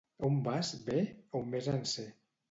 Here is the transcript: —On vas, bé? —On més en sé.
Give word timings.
—On 0.27 0.37
vas, 0.45 0.71
bé? 0.87 1.01
—On 1.39 1.51
més 1.51 1.69
en 1.75 1.85
sé. 1.93 2.07